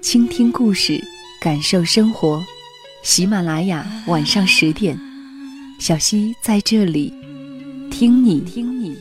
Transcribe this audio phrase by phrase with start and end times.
[0.00, 1.02] 倾听故事，
[1.40, 2.42] 感受生活。
[3.02, 4.98] 喜马拉雅晚上十点，
[5.80, 7.12] 小溪在这里，
[7.90, 8.96] 听你听你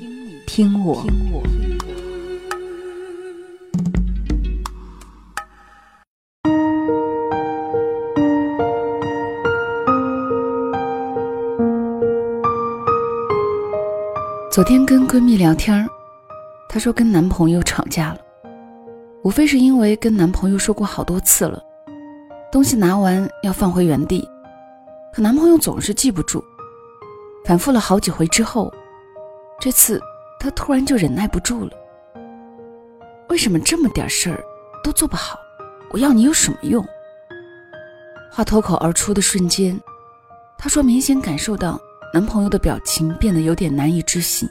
[0.47, 1.05] 听我。
[14.51, 15.87] 昨天跟闺蜜聊天
[16.67, 18.26] 她说跟男朋友吵架了。
[19.27, 21.61] 无非是因为跟男朋友说过好多次了，
[22.49, 24.25] 东西拿完要放回原地，
[25.11, 26.41] 可男朋友总是记不住。
[27.43, 28.73] 反复了好几回之后，
[29.59, 30.01] 这次
[30.39, 31.71] 他突然就忍耐不住了。
[33.27, 34.41] 为什么这么点事儿
[34.81, 35.37] 都做不好？
[35.91, 36.81] 我要你有什么用？
[38.31, 39.77] 话脱口而出的瞬间，
[40.57, 41.77] 他说明显感受到
[42.13, 44.47] 男朋友的表情变得有点难以置信，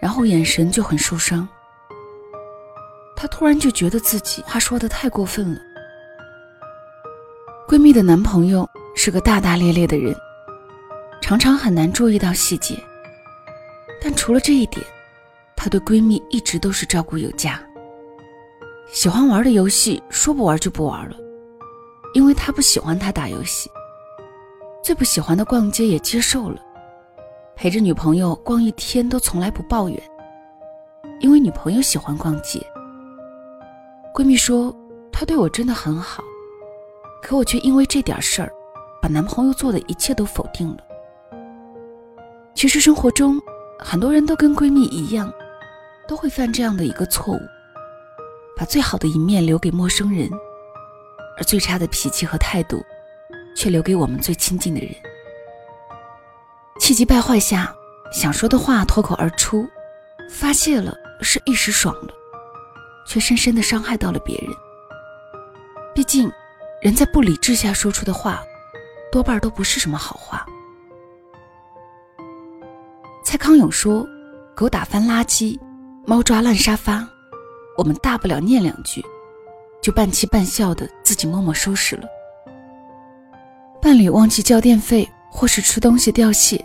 [0.00, 1.48] 然后眼神就很受伤。
[3.20, 5.60] 她突然就觉得自己话说的太过分了。
[7.66, 10.14] 闺蜜的男朋友是个大大咧咧的人，
[11.20, 12.80] 常常很难注意到细节。
[14.00, 14.86] 但除了这一点，
[15.56, 17.60] 她对闺蜜一直都是照顾有加。
[18.86, 21.16] 喜欢玩的游戏说不玩就不玩了，
[22.14, 23.68] 因为她不喜欢他打游戏。
[24.80, 26.62] 最不喜欢的逛街也接受了，
[27.56, 30.00] 陪着女朋友逛一天都从来不抱怨，
[31.18, 32.64] 因为女朋友喜欢逛街。
[34.18, 34.74] 闺蜜说
[35.14, 36.24] ：“她对我真的很好，
[37.22, 38.52] 可我却因为这点事儿，
[39.00, 40.78] 把男朋友做的一切都否定了。”
[42.52, 43.40] 其实生活中，
[43.78, 45.32] 很多人都跟闺蜜一样，
[46.08, 47.38] 都会犯这样的一个错误：
[48.56, 50.28] 把最好的一面留给陌生人，
[51.36, 52.84] 而最差的脾气和态度，
[53.54, 54.92] 却留给我们最亲近的人。
[56.80, 57.72] 气急败坏下，
[58.10, 59.64] 想说的话脱口而出，
[60.28, 60.92] 发泄了
[61.22, 62.14] 是一时爽了。
[63.08, 64.50] 却深深的伤害到了别人。
[65.94, 66.30] 毕竟，
[66.80, 68.40] 人在不理智下说出的话，
[69.10, 70.46] 多半都不是什么好话。
[73.24, 74.06] 蔡康永说
[74.54, 75.58] ：“狗打翻垃圾，
[76.06, 77.06] 猫抓烂沙发，
[77.76, 79.04] 我们大不了念两句，
[79.82, 82.04] 就半气半笑的自己默默收拾了。
[83.82, 86.64] 伴侣忘记交电费，或是吃东西掉屑，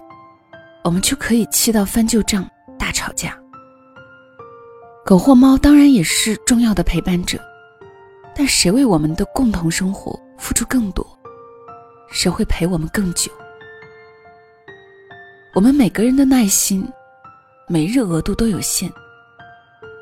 [0.84, 3.38] 我们就可以气到翻旧账，大吵架。”
[5.06, 7.38] 狗或猫当然也是重要的陪伴者，
[8.34, 11.06] 但谁为我们的共同生活付出更多，
[12.10, 13.30] 谁会陪我们更久？
[15.54, 16.88] 我们每个人的耐心，
[17.68, 18.90] 每日额度都有限，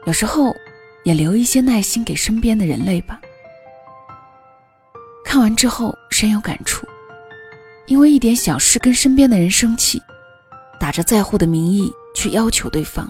[0.06, 0.56] 有时候
[1.03, 3.19] 也留一些耐心给身边的人类吧。
[5.25, 6.85] 看完之后深有感触，
[7.88, 10.00] 因为一点小事跟身边的人生气，
[10.79, 13.09] 打着在乎的名义去要求对方。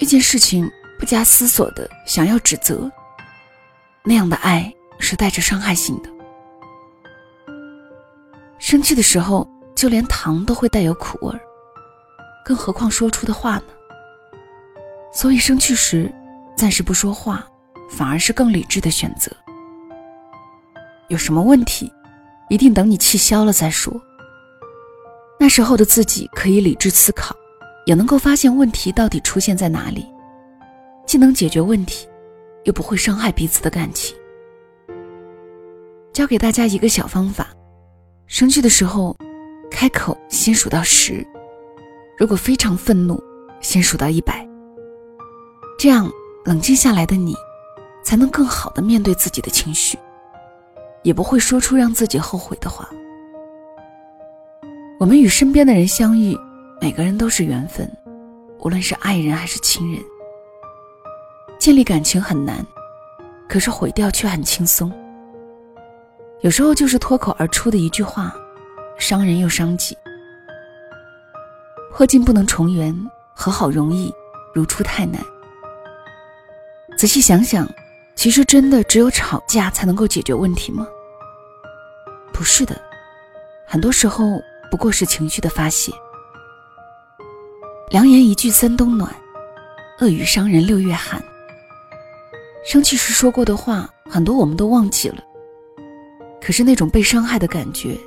[0.00, 0.68] 一件事情
[0.98, 2.90] 不加思索的想要指责，
[4.02, 6.08] 那样的爱是带着伤害性的。
[8.58, 9.46] 生气的时候，
[9.76, 11.40] 就连糖都会带有苦味儿，
[12.42, 13.64] 更何况说出的话呢？
[15.12, 16.10] 所以生气时，
[16.56, 17.46] 暂时不说话，
[17.90, 19.30] 反而是更理智的选择。
[21.08, 21.92] 有什么问题，
[22.48, 23.92] 一定等你气消了再说。
[25.38, 27.36] 那时候的自己可以理智思考。
[27.86, 30.06] 也能够发现问题到底出现在哪里，
[31.06, 32.06] 既能解决问题，
[32.64, 34.16] 又不会伤害彼此的感情。
[36.12, 37.48] 教给大家一个小方法：
[38.26, 39.16] 生气的时候，
[39.70, 41.24] 开口先数到十；
[42.18, 43.20] 如果非常愤怒，
[43.60, 44.46] 先数到一百。
[45.78, 46.10] 这样
[46.44, 47.34] 冷静下来的你，
[48.04, 49.98] 才能更好的面对自己的情绪，
[51.02, 52.88] 也不会说出让自己后悔的话。
[54.98, 56.36] 我们与身边的人相遇。
[56.80, 57.86] 每个人都是缘分，
[58.60, 60.02] 无论是爱人还是亲人。
[61.58, 62.66] 建立感情很难，
[63.46, 64.90] 可是毁掉却很轻松。
[66.40, 68.34] 有时候就是脱口而出的一句话，
[68.96, 69.94] 伤人又伤己。
[71.92, 72.96] 破镜不能重圆，
[73.34, 74.10] 和好容易，
[74.54, 75.22] 如初太难。
[76.96, 77.68] 仔细想想，
[78.14, 80.88] 其实真的只有吵架才能够解决问题吗？
[82.32, 82.80] 不是的，
[83.66, 84.40] 很多时候
[84.70, 85.92] 不过是情绪的发泄。
[87.90, 89.12] 良言一句三冬暖，
[89.98, 91.20] 恶语伤人六月寒。
[92.64, 95.16] 生气时说过的话，很多我们都忘记了。
[96.40, 97.98] 可是那种被伤害的感觉，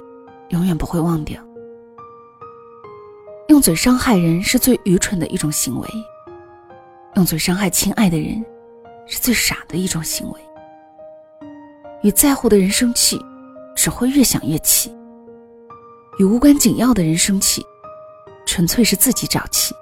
[0.51, 1.37] 永远不会忘掉。
[3.49, 5.87] 用嘴伤害人是最愚蠢的一种行为，
[7.17, 8.41] 用嘴伤害亲爱的人，
[9.05, 10.39] 是最傻的一种行为。
[12.03, 13.19] 与在乎的人生气，
[13.75, 14.89] 只会越想越气；
[16.19, 17.61] 与无关紧要的人生气，
[18.53, 19.73] 纯粹是自己找气。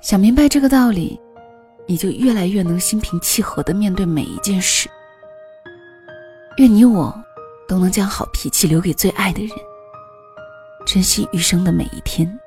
[0.00, 1.20] 想明白这个道理，
[1.84, 4.88] 你就越来越能心平气和的面对每一件事。
[6.58, 7.12] 愿你我
[7.66, 9.50] 都能将好脾气留给最爱的人，
[10.86, 12.38] 珍惜余生的每一天。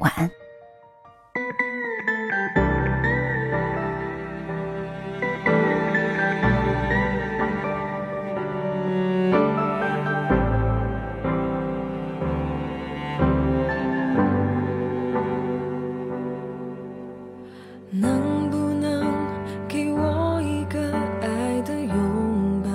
[0.00, 0.28] 晚安。
[17.92, 19.04] 能不能
[19.66, 20.78] 给我一个
[21.20, 22.70] 爱的拥抱？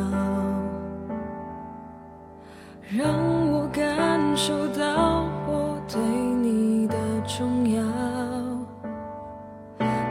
[2.89, 3.07] 让
[3.49, 6.95] 我感受到我对你的
[7.25, 7.81] 重要。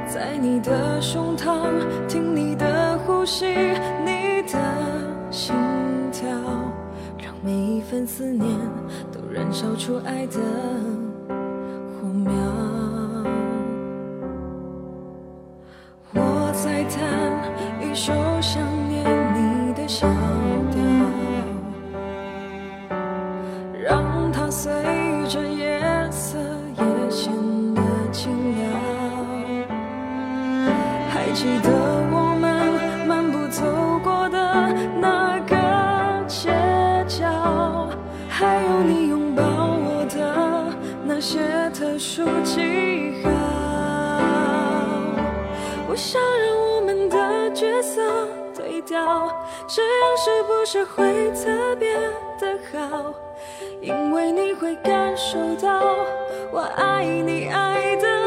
[0.07, 1.69] 在你的胸膛
[2.09, 3.47] 听你的呼吸
[4.05, 4.59] 你的
[5.31, 5.55] 心
[6.13, 6.31] 跳
[7.19, 8.49] 让每一份思念
[9.13, 10.39] 都燃烧出爱的
[17.95, 19.05] 一首想念
[19.35, 20.09] 你的小
[20.73, 20.83] 调，
[23.89, 24.73] 让它随
[25.29, 25.81] 着夜
[26.11, 26.37] 色
[26.77, 27.33] 也显
[27.73, 27.81] 得
[28.11, 28.69] 清凉。
[31.35, 31.71] 记得
[32.11, 33.63] 我们漫步走
[34.03, 35.55] 过的那个
[36.27, 36.51] 街
[37.07, 37.89] 角，
[38.29, 40.75] 还有你拥抱我的
[41.07, 41.39] 那些
[41.71, 42.25] 特殊
[49.75, 51.93] 这样是不是会特别
[52.39, 53.13] 的好？
[53.81, 56.07] 因为你会感受到
[56.53, 58.24] 我爱你爱的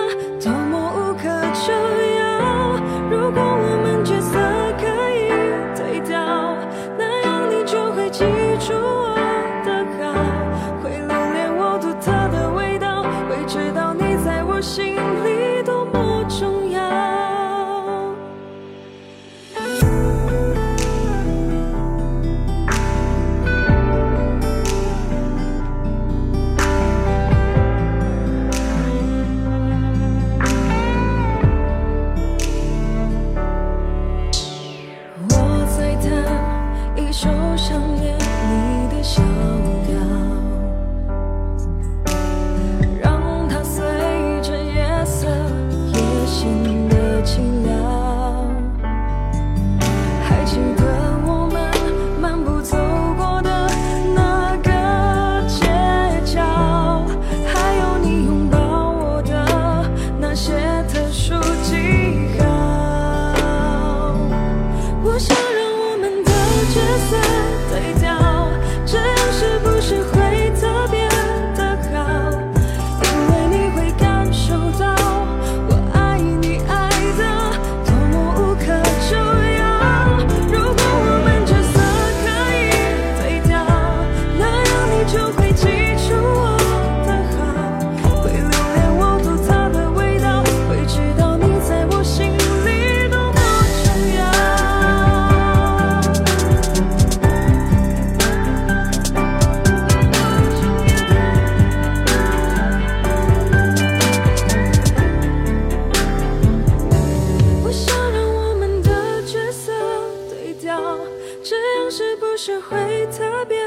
[113.12, 113.58] 特别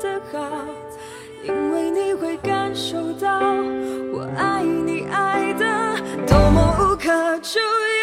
[0.00, 0.38] 的好，
[1.42, 3.38] 因为你会感受到
[4.12, 5.96] 我爱你爱的
[6.26, 8.01] 多么无可救药。